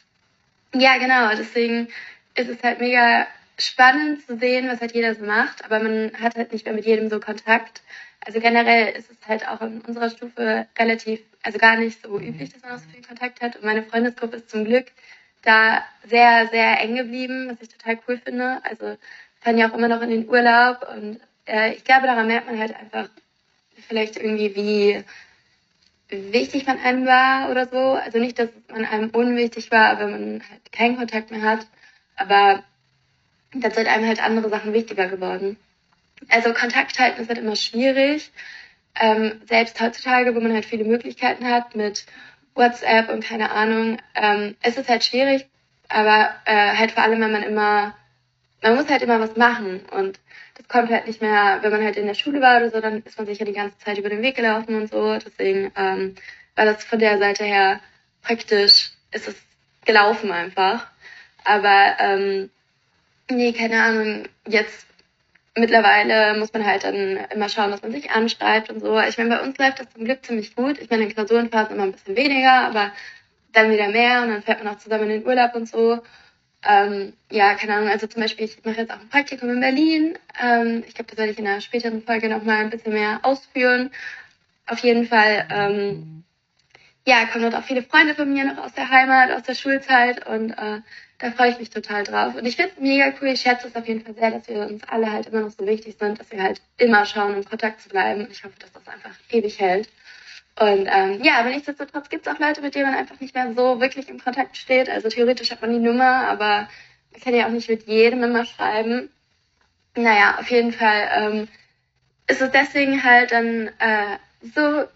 ja, 0.73 0.97
genau, 0.97 1.29
deswegen 1.37 1.89
ist 2.33 2.49
es 2.49 2.63
halt 2.63 2.79
mega 2.79 3.27
spannend 3.59 4.25
zu 4.25 4.39
sehen, 4.39 4.67
was 4.67 4.81
halt 4.81 4.95
jeder 4.95 5.13
so 5.13 5.23
macht, 5.25 5.63
aber 5.63 5.79
man 5.79 6.11
hat 6.19 6.35
halt 6.35 6.53
nicht 6.53 6.65
mehr 6.65 6.73
mit 6.73 6.87
jedem 6.87 7.07
so 7.07 7.19
Kontakt. 7.19 7.83
Also 8.25 8.39
generell 8.39 8.93
ist 8.95 9.09
es 9.09 9.27
halt 9.27 9.47
auch 9.47 9.61
in 9.61 9.81
unserer 9.81 10.09
Stufe 10.09 10.67
relativ, 10.77 11.21
also 11.41 11.57
gar 11.57 11.75
nicht 11.77 12.01
so 12.01 12.19
üblich, 12.19 12.51
dass 12.53 12.61
man 12.61 12.73
auch 12.73 12.77
so 12.77 12.89
viel 12.89 13.03
Kontakt 13.03 13.41
hat. 13.41 13.55
Und 13.55 13.65
meine 13.65 13.83
Freundesgruppe 13.83 14.37
ist 14.37 14.49
zum 14.49 14.65
Glück 14.65 14.85
da 15.41 15.83
sehr, 16.07 16.47
sehr 16.49 16.79
eng 16.81 16.95
geblieben, 16.95 17.49
was 17.49 17.61
ich 17.61 17.69
total 17.69 17.99
cool 18.07 18.17
finde. 18.17 18.59
Also 18.63 18.97
fahren 19.41 19.57
ja 19.57 19.69
auch 19.69 19.75
immer 19.75 19.87
noch 19.87 20.01
in 20.01 20.11
den 20.11 20.29
Urlaub 20.29 20.87
und 20.95 21.19
äh, 21.47 21.73
ich 21.73 21.83
glaube, 21.83 22.05
daran 22.05 22.27
merkt 22.27 22.45
man 22.45 22.59
halt 22.59 22.75
einfach 22.75 23.09
vielleicht 23.87 24.17
irgendwie, 24.17 24.55
wie 24.55 25.03
wichtig 26.09 26.67
man 26.67 26.79
einem 26.79 27.05
war 27.05 27.49
oder 27.49 27.67
so. 27.67 27.77
Also 27.77 28.19
nicht, 28.19 28.37
dass 28.37 28.49
man 28.69 28.85
einem 28.85 29.09
unwichtig 29.09 29.71
war, 29.71 29.99
wenn 29.99 30.11
man 30.11 30.43
halt 30.49 30.71
keinen 30.71 30.97
Kontakt 30.97 31.31
mehr 31.31 31.41
hat. 31.41 31.65
Aber 32.15 32.63
dann 33.53 33.71
sind 33.71 33.87
einem 33.87 34.07
halt 34.07 34.23
andere 34.23 34.49
Sachen 34.49 34.73
wichtiger 34.73 35.07
geworden. 35.07 35.57
Also 36.29 36.53
Kontakt 36.53 36.99
halten 36.99 37.21
ist 37.21 37.29
halt 37.29 37.39
immer 37.39 37.55
schwierig. 37.55 38.31
Ähm, 38.95 39.41
selbst 39.47 39.79
heutzutage, 39.79 40.35
wo 40.35 40.39
man 40.39 40.53
halt 40.53 40.65
viele 40.65 40.83
Möglichkeiten 40.83 41.47
hat 41.47 41.75
mit 41.75 42.05
WhatsApp 42.55 43.09
und 43.09 43.23
keine 43.23 43.51
Ahnung, 43.51 43.97
ähm, 44.15 44.55
ist 44.63 44.77
es 44.77 44.89
halt 44.89 45.03
schwierig, 45.03 45.47
aber 45.87 46.31
äh, 46.45 46.75
halt 46.75 46.91
vor 46.91 47.03
allem, 47.03 47.21
wenn 47.21 47.31
man 47.31 47.43
immer, 47.43 47.95
man 48.61 48.75
muss 48.75 48.89
halt 48.89 49.01
immer 49.01 49.19
was 49.19 49.35
machen 49.37 49.81
und 49.91 50.19
das 50.55 50.67
kommt 50.67 50.91
halt 50.91 51.07
nicht 51.07 51.21
mehr, 51.21 51.59
wenn 51.61 51.71
man 51.71 51.83
halt 51.83 51.97
in 51.97 52.05
der 52.05 52.13
Schule 52.13 52.41
war 52.41 52.57
oder 52.57 52.69
so, 52.69 52.81
dann 52.81 53.01
ist 53.03 53.17
man 53.17 53.25
sich 53.25 53.39
ja 53.39 53.45
die 53.45 53.53
ganze 53.53 53.77
Zeit 53.79 53.97
über 53.97 54.09
den 54.09 54.21
Weg 54.21 54.35
gelaufen 54.35 54.75
und 54.75 54.91
so. 54.91 55.17
Deswegen 55.17 55.71
ähm, 55.75 56.15
war 56.55 56.65
das 56.65 56.83
von 56.83 56.99
der 56.99 57.17
Seite 57.17 57.45
her 57.45 57.79
praktisch, 58.21 58.91
ist 59.11 59.27
es 59.27 59.35
gelaufen 59.85 60.31
einfach. 60.31 60.87
Aber 61.45 61.95
ähm, 61.99 62.49
nee, 63.29 63.53
keine 63.53 63.81
Ahnung, 63.81 64.27
jetzt 64.45 64.85
mittlerweile 65.55 66.37
muss 66.39 66.53
man 66.53 66.65
halt 66.65 66.83
dann 66.83 67.17
immer 67.33 67.49
schauen, 67.49 67.71
dass 67.71 67.81
man 67.81 67.91
sich 67.91 68.11
anschreibt 68.11 68.69
und 68.69 68.79
so. 68.79 68.99
Ich 69.01 69.17
meine, 69.17 69.37
bei 69.37 69.41
uns 69.41 69.57
läuft 69.57 69.79
das 69.79 69.89
zum 69.89 70.05
Glück 70.05 70.25
ziemlich 70.25 70.55
gut. 70.55 70.79
Ich 70.79 70.89
meine, 70.89 71.03
in 71.03 71.13
Klausurenphasen 71.13 71.75
immer 71.75 71.83
ein 71.83 71.91
bisschen 71.91 72.15
weniger, 72.15 72.51
aber 72.51 72.91
dann 73.51 73.71
wieder 73.71 73.89
mehr 73.89 74.21
und 74.21 74.29
dann 74.29 74.43
fährt 74.43 74.63
man 74.63 74.73
auch 74.73 74.79
zusammen 74.79 75.03
in 75.03 75.21
den 75.21 75.25
Urlaub 75.25 75.55
und 75.55 75.67
so. 75.67 76.01
Ähm, 76.63 77.13
ja, 77.31 77.55
keine 77.55 77.75
Ahnung, 77.75 77.89
also 77.89 78.07
zum 78.07 78.21
Beispiel, 78.21 78.45
ich 78.45 78.63
mache 78.63 78.81
jetzt 78.81 78.91
auch 78.91 78.99
ein 78.99 79.09
Praktikum 79.09 79.49
in 79.49 79.59
Berlin. 79.59 80.17
Ähm, 80.41 80.83
ich 80.87 80.93
glaube, 80.93 81.09
das 81.09 81.17
werde 81.17 81.31
ich 81.31 81.39
in 81.39 81.47
einer 81.47 81.61
späteren 81.61 82.03
Folge 82.03 82.29
nochmal 82.29 82.57
ein 82.57 82.69
bisschen 82.69 82.93
mehr 82.93 83.19
ausführen. 83.23 83.91
Auf 84.67 84.79
jeden 84.79 85.07
Fall, 85.07 85.47
ähm, 85.49 86.23
ja, 87.05 87.25
kommen 87.25 87.43
dort 87.43 87.55
auch 87.55 87.65
viele 87.65 87.81
Freunde 87.81 88.13
von 88.13 88.31
mir 88.31 88.45
noch 88.45 88.63
aus 88.63 88.73
der 88.73 88.89
Heimat, 88.89 89.31
aus 89.31 89.43
der 89.43 89.55
Schulzeit 89.55 90.27
und 90.27 90.51
äh, 90.51 90.81
da 91.21 91.31
freue 91.31 91.51
ich 91.51 91.59
mich 91.59 91.69
total 91.69 92.03
drauf. 92.03 92.35
Und 92.35 92.45
ich 92.45 92.55
finde 92.55 92.71
es 92.75 92.81
mega 92.81 93.13
cool, 93.21 93.29
ich 93.29 93.41
schätze 93.41 93.67
es 93.67 93.75
auf 93.75 93.87
jeden 93.87 94.03
Fall 94.03 94.15
sehr, 94.15 94.31
dass 94.31 94.47
wir 94.47 94.67
uns 94.67 94.83
alle 94.87 95.11
halt 95.11 95.27
immer 95.27 95.41
noch 95.41 95.51
so 95.51 95.65
wichtig 95.67 95.95
sind, 95.99 96.19
dass 96.19 96.31
wir 96.31 96.41
halt 96.41 96.61
immer 96.77 97.05
schauen, 97.05 97.35
in 97.35 97.45
Kontakt 97.45 97.79
zu 97.81 97.89
bleiben. 97.89 98.27
Ich 98.31 98.43
hoffe, 98.43 98.55
dass 98.59 98.71
das 98.71 98.87
einfach 98.87 99.11
ewig 99.29 99.59
hält. 99.59 99.87
Und 100.59 100.87
ähm, 100.91 101.21
ja, 101.23 101.39
aber 101.39 101.49
nichtsdestotrotz 101.49 102.09
gibt 102.09 102.25
es 102.25 102.33
auch 102.33 102.39
Leute, 102.39 102.61
mit 102.61 102.73
denen 102.73 102.89
man 102.89 102.95
einfach 102.95 103.19
nicht 103.19 103.35
mehr 103.35 103.53
so 103.53 103.79
wirklich 103.79 104.09
im 104.09 104.19
Kontakt 104.19 104.57
steht. 104.57 104.89
Also 104.89 105.09
theoretisch 105.09 105.51
hat 105.51 105.61
man 105.61 105.71
die 105.71 105.79
Nummer, 105.79 106.27
aber 106.27 106.67
man 107.11 107.21
kann 107.23 107.35
ja 107.35 107.45
auch 107.45 107.51
nicht 107.51 107.69
mit 107.69 107.87
jedem 107.87 108.23
immer 108.23 108.45
schreiben. 108.45 109.09
Naja, 109.95 110.37
auf 110.39 110.49
jeden 110.49 110.73
Fall 110.73 111.09
ähm, 111.13 111.47
ist 112.27 112.41
es 112.41 112.51
deswegen 112.51 113.03
halt 113.03 113.31
dann 113.31 113.67
äh, 113.79 114.17
so, 114.41 114.87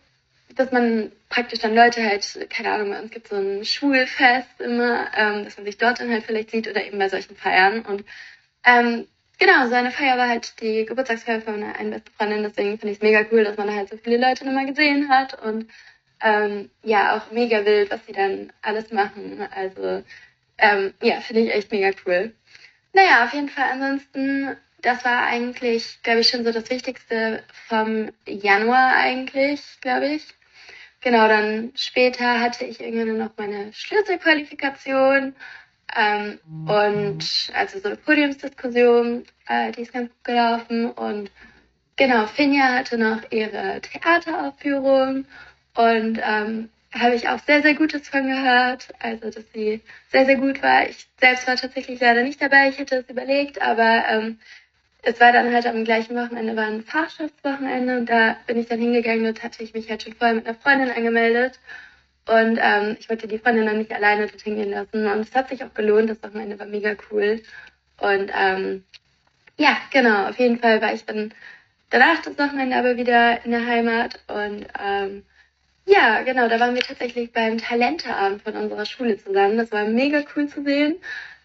dass 0.56 0.72
man 0.72 1.12
praktisch 1.30 1.60
dann 1.60 1.76
Leute 1.76 2.04
halt, 2.04 2.48
keine 2.50 2.72
Ahnung, 2.72 2.96
uns 2.96 3.12
gibt 3.12 3.28
so 3.28 3.36
ein 3.36 3.66
Schulfest 3.66 4.60
immer, 4.60 5.08
ähm, 5.16 5.46
dass 5.46 5.58
man 5.58 5.66
sich 5.66 5.78
dort 5.78 6.00
dann 6.00 6.12
halt 6.12 6.24
vielleicht 6.24 6.52
sieht 6.52 6.68
oder 6.68 6.86
eben 6.86 7.00
bei 7.00 7.10
solchen 7.10 7.36
Feiern. 7.36 7.82
Und 7.82 8.06
ähm, 8.66 9.08
Genau, 9.38 9.68
seine 9.68 9.92
Feier 9.92 10.18
war 10.18 10.30
halt 10.30 10.62
die 10.62 10.86
Geburtstagsfeier 10.86 11.42
von 11.42 11.56
einer 11.56 11.78
einen 11.78 11.92
besten 11.92 12.12
Freundin, 12.12 12.44
deswegen 12.44 12.80
finde 12.80 12.92
ich 12.94 12.98
es 13.00 13.04
mega 13.04 13.26
cool, 13.32 13.44
dass 13.44 13.58
man 13.58 13.68
da 13.68 13.74
halt 13.74 13.90
so 13.90 13.98
viele 13.98 14.18
Leute 14.18 14.46
nochmal 14.46 14.66
gesehen 14.66 15.10
hat 15.10 15.42
und 15.44 15.70
ähm, 16.22 16.70
ja 16.84 17.18
auch 17.18 17.32
mega 17.32 17.66
wild, 17.66 17.92
was 17.92 18.06
sie 18.06 18.14
dann 18.14 18.54
alles 18.62 18.92
machen. 18.92 19.46
Also 19.54 20.04
ähm, 20.58 20.94
ja, 21.02 21.20
finde 21.20 21.44
ich 21.44 21.54
echt 21.54 21.72
mega 21.72 21.92
cool. 22.06 22.34
Naja, 22.94 23.26
auf 23.26 23.34
jeden 23.34 23.50
Fall 23.50 23.72
ansonsten, 23.72 24.56
das 24.82 25.04
war 25.04 25.26
eigentlich, 25.26 26.02
glaube 26.02 26.22
ich, 26.22 26.30
schon 26.30 26.46
so 26.46 26.54
das 26.54 26.70
Wichtigste 26.70 27.44
vom 27.68 28.12
Januar 28.26 28.96
eigentlich, 28.96 29.62
glaube 29.82 30.08
ich. 30.08 30.28
Genau, 31.06 31.28
dann 31.28 31.72
später 31.76 32.40
hatte 32.42 32.66
ich 32.66 32.82
irgendwann 32.82 33.20
noch 33.20 33.30
meine 33.38 33.72
Schlüsselqualifikation 33.74 35.36
ähm, 35.96 36.40
und 36.68 37.52
also 37.54 37.78
so 37.78 37.90
eine 37.90 37.98
Podiumsdiskussion, 37.98 39.24
äh, 39.48 39.72
die 39.72 39.82
ist 39.82 39.94
ganz 39.94 40.10
gut 40.10 40.24
gelaufen 40.24 40.90
und 40.90 41.30
genau, 41.96 42.26
Finja 42.26 42.80
hatte 42.80 42.98
noch 42.98 43.22
ihre 43.30 43.82
Theateraufführung 43.82 45.26
und 45.76 46.20
ähm, 46.24 46.70
habe 46.92 47.14
ich 47.14 47.30
auch 47.30 47.40
sehr, 47.46 47.62
sehr 47.62 47.76
Gutes 47.76 48.10
von 48.10 48.26
gehört. 48.26 48.88
Also, 48.98 49.30
dass 49.30 49.46
sie 49.54 49.82
sehr, 50.10 50.26
sehr 50.26 50.38
gut 50.38 50.64
war. 50.64 50.90
Ich 50.90 51.06
selbst 51.20 51.48
war 51.48 51.56
tatsächlich 51.56 52.00
leider 52.00 52.24
nicht 52.24 52.42
dabei. 52.42 52.70
Ich 52.70 52.80
hätte 52.80 52.96
es 52.96 53.10
überlegt, 53.12 53.62
aber 53.62 54.06
ähm, 54.10 54.40
es 55.06 55.20
war 55.20 55.32
dann 55.32 55.54
halt 55.54 55.66
am 55.68 55.84
gleichen 55.86 56.16
Wochenende, 56.16 56.56
war 56.56 56.66
ein 56.66 56.84
Fachschaftswochenende 56.84 58.00
und 58.00 58.10
da 58.10 58.36
bin 58.48 58.58
ich 58.58 58.68
dann 58.68 58.80
hingegangen 58.80 59.26
und 59.26 59.44
hatte 59.44 59.64
ich 59.64 59.74
mich 59.74 59.90
halt 59.90 60.04
schon 60.04 60.14
vorher 60.14 60.36
mit 60.36 60.48
einer 60.48 60.58
Freundin 60.58 60.90
angemeldet. 60.90 61.60
Und 62.28 62.60
ähm, 62.62 62.98
ich 63.00 63.08
wollte 63.08 63.28
die 63.28 63.38
Freundin 63.38 63.68
dann 63.68 63.78
nicht 63.78 63.94
alleine 63.94 64.28
dorthin 64.28 64.56
gehen 64.56 64.72
lassen. 64.72 65.06
Und 65.06 65.20
es 65.20 65.36
hat 65.36 65.50
sich 65.50 65.64
auch 65.64 65.74
gelohnt. 65.76 66.10
Das 66.10 66.24
Wochenende 66.24 66.58
war 66.58 66.66
mega 66.66 66.96
cool. 67.12 67.42
Und 68.00 68.32
ähm, 68.36 68.84
ja, 69.58 69.78
genau, 69.92 70.28
auf 70.30 70.40
jeden 70.40 70.60
Fall 70.60 70.82
war 70.82 70.94
ich 70.94 71.06
dann 71.06 71.34
danach 71.90 72.22
das 72.22 72.38
Wochenende 72.38 72.76
aber 72.76 72.98
wieder 72.98 73.46
in 73.46 73.52
der 73.52 73.66
Heimat 73.66 74.20
und 74.28 74.66
ähm, 74.84 75.24
ja, 75.86 76.24
genau, 76.24 76.50
da 76.50 76.60
waren 76.60 76.74
wir 76.74 76.82
tatsächlich 76.82 77.32
beim 77.32 77.60
Talenteabend 77.60 78.42
von 78.42 78.56
unserer 78.56 78.86
Schule 78.86 79.18
zusammen. 79.18 79.58
Das 79.58 79.72
war 79.72 79.86
mega 79.86 80.24
cool 80.36 80.48
zu 80.48 80.64
sehen. 80.64 80.96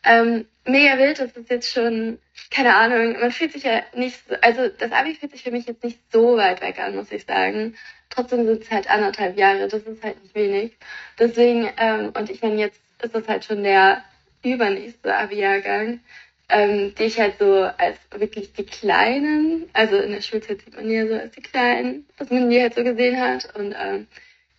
Ähm, 0.02 0.46
mega 0.64 0.98
wild, 0.98 1.18
das 1.18 1.32
ist 1.36 1.50
jetzt 1.50 1.72
schon, 1.72 2.18
keine 2.50 2.74
Ahnung, 2.74 3.20
man 3.20 3.32
fühlt 3.32 3.52
sich 3.52 3.64
ja 3.64 3.82
nicht 3.94 4.18
so, 4.28 4.34
also 4.40 4.68
das 4.68 4.92
Abi 4.92 5.14
fühlt 5.14 5.32
sich 5.32 5.42
für 5.42 5.50
mich 5.50 5.66
jetzt 5.66 5.84
nicht 5.84 5.98
so 6.10 6.36
weit 6.36 6.62
weg 6.62 6.78
an, 6.78 6.96
muss 6.96 7.12
ich 7.12 7.24
sagen. 7.24 7.76
Trotzdem 8.08 8.46
sind 8.46 8.62
es 8.62 8.70
halt 8.70 8.90
anderthalb 8.90 9.36
Jahre, 9.38 9.68
das 9.68 9.82
ist 9.82 10.02
halt 10.02 10.22
nicht 10.22 10.34
wenig. 10.34 10.76
Deswegen, 11.18 11.70
ähm, 11.76 12.12
und 12.16 12.30
ich 12.30 12.42
meine, 12.42 12.56
jetzt 12.56 12.80
ist 13.02 13.14
das 13.14 13.28
halt 13.28 13.44
schon 13.44 13.62
der 13.62 14.02
übernächste 14.42 15.14
Abi-Jahrgang, 15.14 16.00
ähm, 16.48 16.94
die 16.98 17.04
ich 17.04 17.20
halt 17.20 17.38
so 17.38 17.62
als 17.78 17.98
wirklich 18.10 18.52
die 18.52 18.64
Kleinen, 18.64 19.68
also 19.72 19.96
in 19.96 20.12
der 20.12 20.22
Schulzeit 20.22 20.62
sieht 20.62 20.74
man 20.74 20.88
die 20.88 20.94
ja 20.94 21.06
so 21.06 21.14
als 21.14 21.32
die 21.34 21.42
Kleinen, 21.42 22.06
dass 22.18 22.30
man 22.30 22.50
die 22.50 22.60
halt 22.60 22.74
so 22.74 22.82
gesehen 22.82 23.20
hat 23.20 23.54
und 23.56 23.74
ähm, 23.78 24.06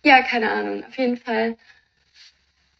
ja, 0.04 0.22
keine 0.22 0.50
Ahnung. 0.50 0.84
Auf 0.84 0.96
jeden 0.96 1.16
Fall. 1.16 1.56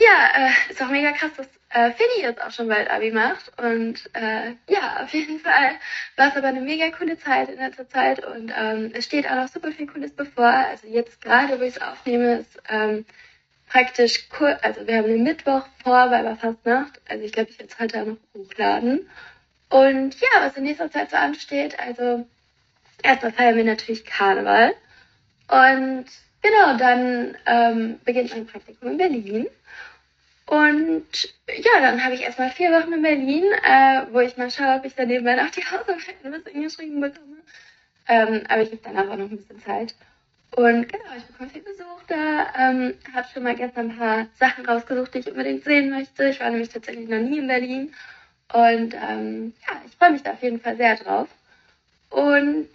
Ja, 0.02 0.47
äh, 0.47 0.50
ist 0.71 0.82
auch 0.82 0.88
mega 0.88 1.12
krass, 1.12 1.30
dass 1.37 1.47
äh, 1.71 1.92
Finny 1.92 2.23
jetzt 2.23 2.42
auch 2.42 2.50
schon 2.50 2.68
bald 2.68 2.90
Abi 2.90 3.12
macht. 3.12 3.52
Und 3.61 4.11
äh, 4.14 4.54
ja, 4.68 5.02
auf 5.02 5.12
jeden 5.12 5.38
Fall 5.38 5.73
war 6.16 6.28
es 6.28 6.37
aber 6.37 6.49
eine 6.49 6.61
mega 6.61 6.90
coole 6.90 7.18
Zeit 7.18 7.49
in 7.49 7.59
letzter 7.59 7.88
Zeit. 7.88 8.25
Und 8.25 8.52
ähm, 8.56 8.90
es 8.94 9.04
steht 9.04 9.30
auch 9.30 9.37
noch 9.37 9.49
super 9.49 9.71
viel 9.71 9.87
Cooles 9.87 10.12
bevor. 10.12 10.47
Also 10.47 10.88
jetzt 10.88 11.21
gerade, 11.21 11.59
wo 11.61 11.62
ich 11.62 11.76
es 11.76 11.82
aufnehme, 11.82 12.38
ist 12.38 12.61
ähm, 12.68 13.04
praktisch 13.68 14.28
cool. 14.40 14.59
Also 14.62 14.87
wir 14.87 14.97
haben 14.97 15.09
den 15.09 15.23
Mittwoch 15.23 15.66
vor 15.85 16.09
bei 16.09 16.35
Fastnacht. 16.35 17.00
Also 17.09 17.25
ich 17.25 17.32
glaube, 17.32 17.50
ich 17.50 17.59
werde 17.61 17.73
es 17.73 17.78
heute 17.78 18.02
auch 18.02 18.06
noch 18.06 18.16
hochladen. 18.35 19.09
Und 19.68 20.21
ja, 20.21 20.28
was 20.40 20.56
in 20.56 20.64
nächster 20.64 20.90
Zeit 20.90 21.11
so 21.11 21.16
ansteht, 21.16 21.78
also 21.78 22.26
erstmal 23.02 23.32
feiern 23.32 23.56
wir 23.56 23.64
natürlich 23.64 24.04
Karneval. 24.04 24.75
Und 25.49 26.06
Genau, 26.42 26.76
dann 26.76 27.37
ähm, 27.47 28.00
beginnt 28.04 28.30
mein 28.30 28.47
Praktikum 28.47 28.90
in 28.90 28.99
Berlin. 28.99 29.47
Und 30.52 31.35
ja, 31.49 31.80
dann 31.80 32.04
habe 32.04 32.14
ich 32.14 32.21
erstmal 32.21 32.50
vier 32.50 32.71
Wochen 32.73 32.92
in 32.92 33.00
Berlin, 33.00 33.44
äh, 33.64 34.02
wo 34.11 34.21
ich 34.21 34.37
mal 34.37 34.50
schaue, 34.50 34.76
ob 34.76 34.85
ich 34.85 34.94
dann 34.94 35.09
nebenbei 35.09 35.42
auch 35.42 35.49
die 35.49 35.64
Hausarbeiten 35.64 36.26
ein 36.26 36.42
bisschen 36.42 36.62
geschrieben 36.62 37.00
bekomme. 37.00 37.38
Ähm, 38.06 38.42
aber 38.50 38.61
ich 38.61 38.71
habe 38.71 38.80
dann 38.85 38.99
auch 38.99 39.16
noch 39.16 39.30
ein 39.30 39.38
bisschen 39.38 39.62
Zeit. 39.62 39.94
Und 40.54 40.92
genau, 40.92 41.04
ich 41.16 41.25
bekomme 41.25 41.49
viel 41.49 41.62
Besuch 41.62 42.02
da. 42.06 42.52
Ähm, 42.59 42.92
habe 43.14 43.28
schon 43.32 43.44
mal 43.44 43.54
gestern 43.54 43.92
ein 43.92 43.97
paar 43.97 44.26
Sachen 44.35 44.66
rausgesucht, 44.66 45.14
die 45.14 45.21
ich 45.21 45.30
unbedingt 45.30 45.64
sehen 45.64 45.88
möchte. 45.88 46.25
Ich 46.28 46.40
war 46.40 46.50
nämlich 46.50 46.68
tatsächlich 46.68 47.09
noch 47.09 47.21
nie 47.21 47.38
in 47.38 47.47
Berlin. 47.47 47.94
Und 48.52 48.92
ähm, 48.92 49.54
ja, 49.66 49.80
ich 49.87 49.97
freue 49.97 50.11
mich 50.11 50.23
da 50.23 50.32
auf 50.32 50.42
jeden 50.42 50.61
Fall 50.61 50.76
sehr 50.76 50.97
drauf. 50.97 51.28
Und 52.11 52.68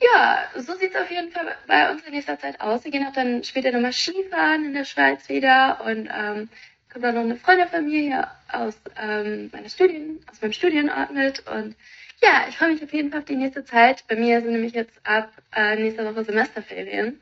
ja, 0.00 0.44
so 0.56 0.74
sieht 0.76 0.94
es 0.94 0.96
auf 0.98 1.10
jeden 1.10 1.30
Fall 1.30 1.54
bei 1.66 1.90
uns 1.90 2.02
in 2.04 2.14
nächster 2.14 2.38
Zeit 2.38 2.58
aus. 2.62 2.84
Wir 2.84 2.90
gehen 2.90 3.06
auch 3.06 3.12
dann 3.12 3.44
später 3.44 3.70
nochmal 3.70 3.92
Skifahren 3.92 4.64
in 4.64 4.72
der 4.72 4.86
Schweiz 4.86 5.28
wieder 5.28 5.84
und 5.84 6.08
ähm, 6.10 6.48
kommt 6.90 7.04
dann 7.04 7.14
noch 7.14 7.22
eine 7.22 7.36
Freundin 7.36 7.68
von 7.68 7.84
mir 7.84 8.00
hier 8.00 8.30
aus 8.50 8.80
ähm, 9.00 9.50
meiner 9.52 9.68
Studien, 9.68 10.20
aus 10.30 10.40
meinem 10.40 10.52
Studienort 10.52 11.12
mit 11.12 11.46
und 11.48 11.76
ja, 12.20 12.46
ich 12.48 12.56
freue 12.56 12.72
mich 12.72 12.82
auf 12.82 12.92
jeden 12.92 13.10
Fall 13.10 13.20
auf 13.20 13.26
die 13.26 13.36
nächste 13.36 13.64
Zeit. 13.64 14.04
Bei 14.08 14.16
mir 14.16 14.40
sind 14.40 14.52
nämlich 14.52 14.72
jetzt 14.72 14.98
ab 15.04 15.30
äh, 15.54 15.76
nächster 15.76 16.04
Woche 16.04 16.24
Semesterferien. 16.24 17.20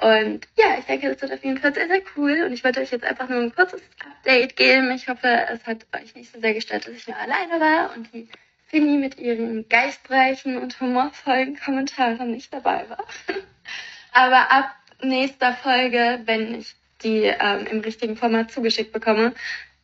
Und 0.00 0.46
ja, 0.56 0.78
ich 0.78 0.84
denke, 0.84 1.08
das 1.08 1.20
wird 1.20 1.32
auf 1.32 1.42
jeden 1.42 1.58
Fall 1.58 1.74
sehr, 1.74 1.88
sehr 1.88 2.02
cool. 2.16 2.42
Und 2.44 2.52
ich 2.52 2.62
wollte 2.62 2.80
euch 2.80 2.92
jetzt 2.92 3.04
einfach 3.04 3.28
nur 3.28 3.40
ein 3.40 3.54
kurzes 3.54 3.82
Update 3.98 4.54
geben. 4.54 4.92
Ich 4.92 5.08
hoffe, 5.08 5.26
es 5.50 5.66
hat 5.66 5.86
euch 6.00 6.14
nicht 6.14 6.32
so 6.32 6.40
sehr 6.40 6.54
gestört, 6.54 6.86
dass 6.86 6.94
ich 6.94 7.08
nur 7.08 7.16
alleine 7.16 7.60
war 7.60 7.96
und 7.96 8.12
die 8.14 8.28
Finny 8.68 8.98
mit 8.98 9.18
ihren 9.18 9.68
geistreichen 9.68 10.56
und 10.56 10.78
humorvollen 10.80 11.58
Kommentaren 11.58 12.30
nicht 12.30 12.52
dabei 12.52 12.88
war. 12.88 13.04
Aber 14.12 14.52
ab 14.52 14.74
nächster 15.02 15.54
Folge, 15.54 16.20
wenn 16.26 16.54
ich 16.54 16.76
die 17.02 17.24
ähm, 17.24 17.66
im 17.70 17.80
richtigen 17.80 18.16
Format 18.16 18.50
zugeschickt 18.50 18.92
bekomme, 18.92 19.34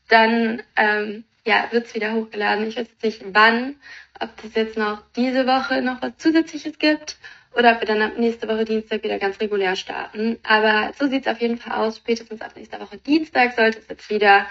dann 0.08 0.62
ähm, 0.76 1.24
ja, 1.44 1.68
wird's 1.70 1.94
wieder 1.94 2.12
hochgeladen. 2.14 2.66
Ich 2.68 2.76
weiß 2.76 2.88
jetzt 2.88 3.04
nicht 3.04 3.34
wann, 3.34 3.76
ob 4.20 4.30
das 4.42 4.54
jetzt 4.54 4.76
noch 4.76 5.02
diese 5.16 5.46
Woche 5.46 5.82
noch 5.82 6.00
was 6.02 6.16
Zusätzliches 6.18 6.78
gibt 6.78 7.16
oder 7.54 7.72
ob 7.72 7.80
wir 7.80 7.86
dann 7.86 8.02
ab 8.02 8.18
nächste 8.18 8.48
Woche 8.48 8.64
Dienstag 8.64 9.02
wieder 9.02 9.18
ganz 9.18 9.40
regulär 9.40 9.76
starten. 9.76 10.38
Aber 10.42 10.92
so 10.98 11.06
sieht's 11.06 11.28
auf 11.28 11.40
jeden 11.40 11.58
Fall 11.58 11.76
aus. 11.76 11.98
Spätestens 11.98 12.40
ab 12.40 12.52
nächster 12.56 12.80
Woche 12.80 12.98
Dienstag 12.98 13.54
sollte 13.54 13.78
es 13.78 13.88
jetzt 13.88 14.10
wieder 14.10 14.46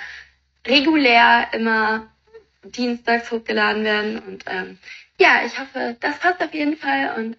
regulär 0.66 1.48
immer 1.54 2.08
dienstags 2.64 3.32
hochgeladen 3.32 3.84
werden. 3.84 4.20
Und 4.20 4.46
ähm, 4.48 4.78
ja, 5.20 5.42
ich 5.46 5.60
hoffe, 5.60 5.98
das 6.00 6.20
passt 6.20 6.42
auf 6.42 6.54
jeden 6.54 6.78
Fall. 6.78 7.16
Und 7.18 7.38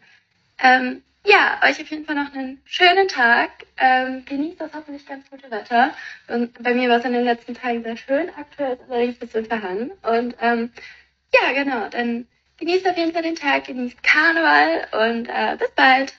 ähm, 0.59 1.03
ja, 1.25 1.61
euch 1.65 1.81
auf 1.81 1.89
jeden 1.91 2.05
Fall 2.05 2.17
noch 2.17 2.33
einen 2.35 2.61
schönen 2.65 3.09
Tag. 3.09 3.51
Ähm, 3.79 4.25
genießt 4.25 4.61
das 4.61 4.75
hoffentlich 4.75 5.07
ganz 5.07 5.29
gute 5.31 5.51
Wetter. 5.51 5.95
Und 6.29 6.63
bei 6.63 6.75
mir 6.75 6.89
war 6.89 6.99
es 6.99 7.05
in 7.05 7.13
den 7.13 7.25
letzten 7.25 7.55
Tagen 7.55 7.83
sehr 7.83 7.97
schön. 7.97 8.31
Aktuell 8.37 8.75
ist 8.75 8.83
es 8.83 8.91
allerdings 8.91 9.15
ein 9.17 9.19
bisschen 9.21 9.47
verhangen. 9.47 9.91
Und 10.03 10.37
ähm, 10.41 10.71
ja, 11.33 11.53
genau, 11.53 11.89
dann 11.89 12.27
genießt 12.59 12.87
auf 12.87 12.97
jeden 12.97 13.13
Fall 13.13 13.23
den 13.23 13.37
Tag, 13.37 13.65
genießt 13.65 14.03
Karneval 14.03 14.87
und 14.93 15.29
äh, 15.29 15.57
bis 15.59 15.71
bald. 15.71 16.13